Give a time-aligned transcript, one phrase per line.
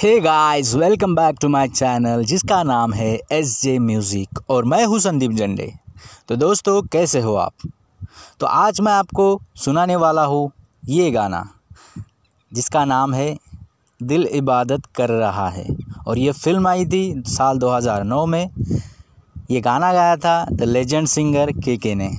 [0.00, 4.84] Hey guys welcome back to my channel जिसका नाम है एस जे म्यूज़िक और मैं
[4.84, 5.66] हूँ संदीप जंडे।
[6.28, 7.52] तो दोस्तों, कैसे हो आप?
[8.40, 10.50] तो आज मैं आपको सुनाने वाला हूँ
[10.88, 11.42] ये गाना,
[12.52, 13.36] जिसका नाम है
[14.00, 15.66] दिल इबादत कर रहा है।
[16.06, 18.48] और ये फ़िल्म आई थी साल 2009 में।
[19.50, 22.10] ये गाना गाया था द लेजेंड सिंगर के के ने।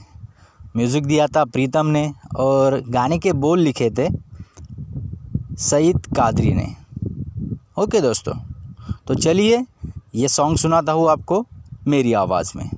[0.78, 4.08] म्यूज़िक दिया था प्रीतम ने और गाने के बोल लिखे थे
[5.60, 6.81] सईद कादरी ने।
[7.80, 8.34] ओके दोस्तों
[9.08, 9.66] तो चलिए
[10.16, 11.46] ये सॉन्ग सुनाता हूँ आपको
[11.88, 12.70] मेरी आवाज़ में।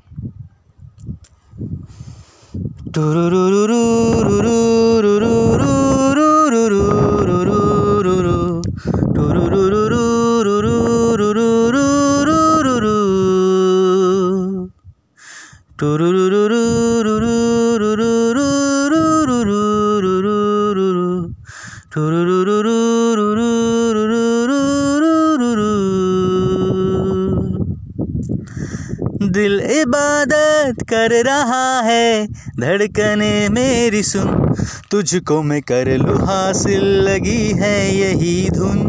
[29.34, 32.28] दिल इबादत कर रहा है,
[32.60, 34.56] धड़कने मेरी सुन।
[34.92, 38.82] तुझको मैं कर लू हासिल, लगी है यही धुन।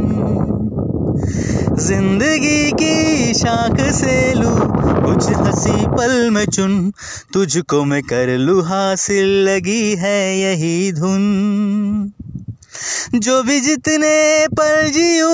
[1.78, 4.50] ज़िंदगी की शाख से लू,
[5.06, 6.92] कुछ हँसी पल में चुन।
[7.32, 12.12] तुझको मैं कर लू हासिल, लगी है यही धुन।
[13.14, 15.28] जो भी जितने पल जियो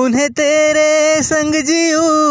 [0.00, 2.26] उन्हें तेरे संग जियो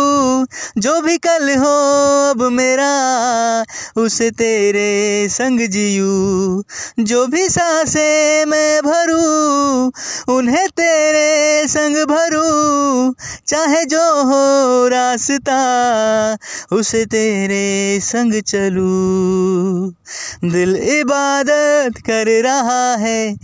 [0.78, 3.64] जो भी कल हो, अब मेरा,
[3.98, 6.64] उसे तेरे संग जियो
[7.00, 9.92] जो भी सांसे मैं भरूं,
[10.36, 13.14] उन्हें तेरे संग भरूं।
[13.48, 16.38] चाहे जो हो रास्ता,
[16.72, 19.94] उसे तेरे संग चलूँ।
[20.52, 23.36] दिल इबादत कर रहा है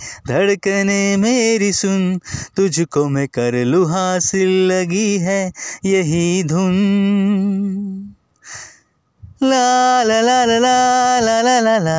[0.66, 2.20] धड़कने मेरी सुन
[2.56, 5.42] तुझको मैं कर लू हासिल लगी है
[5.86, 6.76] यही धुन
[9.44, 11.90] ला ला ला ला ला ला ला ला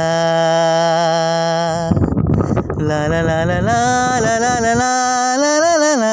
[2.78, 4.74] ला ला ला ला ला ला
[5.36, 6.12] ला ला ला ला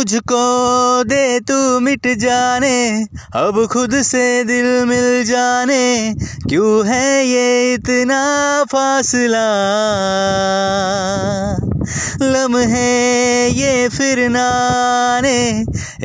[0.00, 3.04] मुझको दे तू मिट जाने।
[3.36, 6.14] अब खुद से दिल मिल जाने।
[6.48, 8.20] क्यों है ये इतना
[8.64, 9.44] फासला?
[12.22, 15.64] लम्हे ये फिर नाने,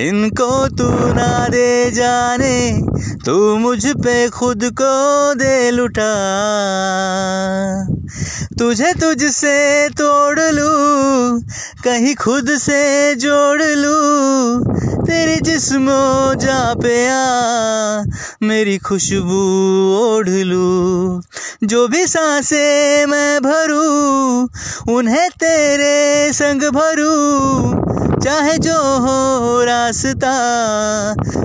[0.09, 2.81] इनको तू ना दे जाने।
[3.25, 6.13] तू मुझ पे खुद को दे लुटा।
[8.59, 11.14] तुझे तुझसे तोड़ लूँ।
[11.85, 14.63] कहीं खुद से जोड़ लूँ।
[15.06, 18.03] तेरे जिस्मो जा पे आ,
[18.44, 19.41] मेरी खुशबू
[19.96, 21.22] ओढ़ लूँ।
[21.63, 24.50] जो भी साँसें मैं भरूँ,
[24.96, 30.33] उन्हें तेरे संग भरूँ। चाहे जो हो रास्ता,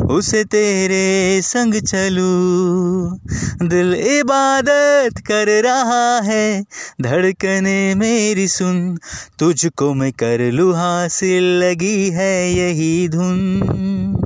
[0.07, 3.21] उसे तेरे संग चलूँ।
[3.69, 6.65] दिल इबादत कर रहा है,
[7.03, 8.99] धड़कने मेरी सुन।
[9.39, 14.17] तुझको मैं कर लूँ हासिल, लगी है यही धुन।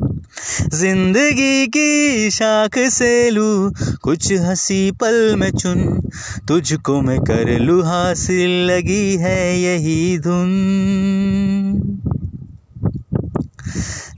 [0.75, 3.72] ज़िंदगी की शाख से लू,
[4.03, 6.10] कुछ हँसी पल में चुन।
[6.49, 11.64] तुझको मैं कर लू हासिल, लगी है यही धुन।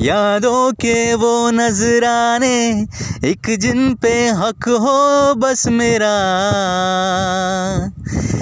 [0.00, 2.86] यादों के वो नजराने,
[3.24, 6.14] एक जिन पे हक हो बस मेरा।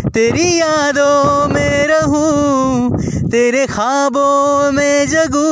[0.08, 2.90] तेरी यादों में रहूँ
[3.30, 5.50] तेरे ख्वाबों में जगू,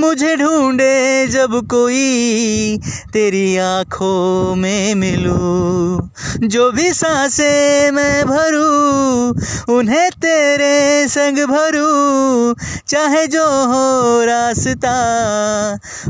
[0.00, 2.78] मुझे ढूंढे जब कोई
[3.12, 6.08] तेरी आँखों में मिलूं।
[6.48, 9.32] जो भी साँसें मैं भरूं,
[9.74, 12.54] उन्हें तेरे संग भरूं।
[12.88, 14.98] चाहे जो हो रास्ता,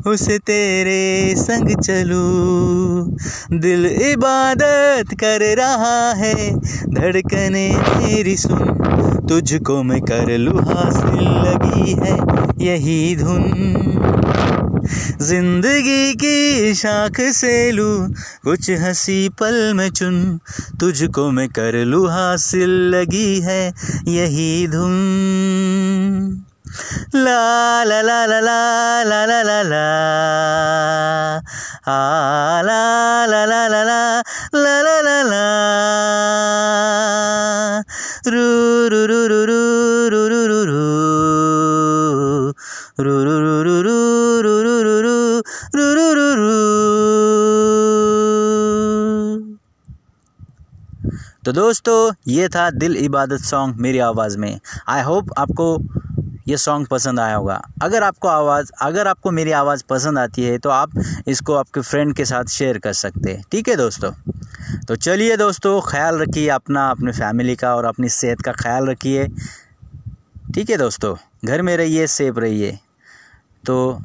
[0.07, 3.17] उसे तेरे संग चलूँ।
[3.53, 6.57] दिल इबादत कर रहा है,
[6.95, 8.93] धड़कने मेरी सुन।
[9.29, 12.15] तुझको मैं कर लूँ हासिल लगी है
[12.67, 13.45] यही धुन।
[15.21, 18.09] ज़िंदगी की शाख से लू,
[18.45, 20.41] कुछ हँसी पल में चुन।
[20.81, 23.73] तुझको मैं कर लू हासिल लगी है
[24.09, 24.95] यही धुन।
[27.15, 29.87] ला ला ला ला ला ला ला ला,
[31.89, 32.63] आ
[51.45, 54.59] तो दोस्तों, ये था दिल इबादत सॉन्ग मेरी आवाज़ में।
[54.89, 55.79] आई होप आपको
[56.49, 60.59] ये सॉन्ग पसंद आया होगा। अगर आपको आवाज़, अगर आपको मेरी आवाज़ पसंद आती है
[60.59, 60.91] तो आप
[61.29, 64.13] इसको आपके फ्रेंड के साथ शेयर कर सकते हैं। ठीक है दोस्तों?
[64.89, 69.27] तो चलिए दोस्तों, ख्याल रखिए अपना, अपने फैमिली का और अपनी सेहत का ख्याल रखिए।
[70.55, 71.15] ठीक है दोस्तों?
[71.45, 72.79] घर में रहिए सेफ़ रहिए।
[73.67, 74.01] तो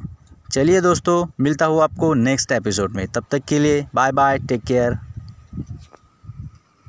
[0.52, 4.64] चलिए दोस्तों, मिलता हूँ आपको नेक्स्ट एपिसोड में। तब तक के लिए बाय बाय टेक
[4.64, 4.98] केयर